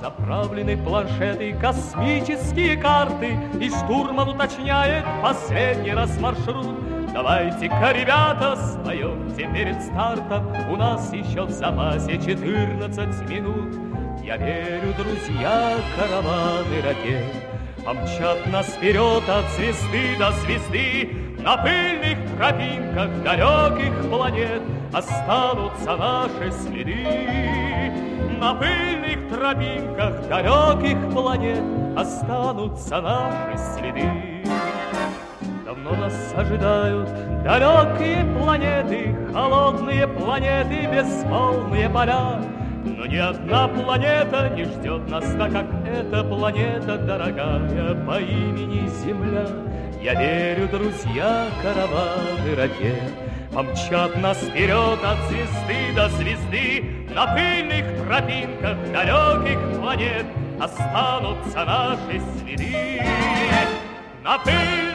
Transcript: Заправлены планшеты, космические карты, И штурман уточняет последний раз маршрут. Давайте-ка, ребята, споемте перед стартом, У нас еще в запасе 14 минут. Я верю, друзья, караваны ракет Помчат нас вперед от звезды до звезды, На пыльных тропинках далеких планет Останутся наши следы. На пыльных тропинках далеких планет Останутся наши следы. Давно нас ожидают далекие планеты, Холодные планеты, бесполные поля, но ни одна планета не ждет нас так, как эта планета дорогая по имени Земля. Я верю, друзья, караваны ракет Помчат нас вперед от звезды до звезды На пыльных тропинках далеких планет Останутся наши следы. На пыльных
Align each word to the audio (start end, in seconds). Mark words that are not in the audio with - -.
Заправлены 0.00 0.76
планшеты, 0.76 1.54
космические 1.60 2.76
карты, 2.76 3.38
И 3.60 3.68
штурман 3.70 4.28
уточняет 4.28 5.04
последний 5.22 5.92
раз 5.92 6.18
маршрут. 6.20 6.76
Давайте-ка, 7.12 7.92
ребята, 7.92 8.56
споемте 8.56 9.48
перед 9.52 9.82
стартом, 9.82 10.46
У 10.70 10.76
нас 10.76 11.12
еще 11.12 11.44
в 11.44 11.50
запасе 11.50 12.18
14 12.18 13.28
минут. 13.30 13.74
Я 14.22 14.36
верю, 14.36 14.92
друзья, 14.98 15.76
караваны 15.96 16.82
ракет 16.82 17.24
Помчат 17.84 18.44
нас 18.48 18.66
вперед 18.66 19.22
от 19.28 19.48
звезды 19.52 20.16
до 20.18 20.32
звезды, 20.32 21.16
На 21.38 21.56
пыльных 21.56 22.18
тропинках 22.36 23.08
далеких 23.22 24.10
планет 24.10 24.62
Останутся 24.92 25.96
наши 25.96 26.50
следы. 26.50 28.15
На 28.38 28.54
пыльных 28.54 29.28
тропинках 29.30 30.28
далеких 30.28 30.98
планет 31.10 31.62
Останутся 31.96 33.00
наши 33.00 33.56
следы. 33.56 34.44
Давно 35.64 35.94
нас 35.96 36.34
ожидают 36.36 37.08
далекие 37.42 38.24
планеты, 38.38 39.16
Холодные 39.32 40.06
планеты, 40.06 40.86
бесполные 40.92 41.88
поля, 41.88 42.42
но 42.84 43.06
ни 43.06 43.16
одна 43.16 43.68
планета 43.68 44.50
не 44.54 44.64
ждет 44.64 45.08
нас 45.08 45.24
так, 45.38 45.52
как 45.52 45.66
эта 45.86 46.22
планета 46.22 46.98
дорогая 46.98 47.94
по 48.06 48.20
имени 48.20 48.86
Земля. 48.88 49.46
Я 50.06 50.14
верю, 50.14 50.68
друзья, 50.68 51.48
караваны 51.60 52.54
ракет 52.54 53.12
Помчат 53.52 54.16
нас 54.18 54.38
вперед 54.38 55.00
от 55.02 55.18
звезды 55.28 55.92
до 55.96 56.08
звезды 56.10 57.08
На 57.12 57.34
пыльных 57.34 58.06
тропинках 58.06 58.76
далеких 58.92 59.58
планет 59.80 60.26
Останутся 60.60 61.64
наши 61.64 62.22
следы. 62.38 63.02
На 64.22 64.38
пыльных 64.38 64.85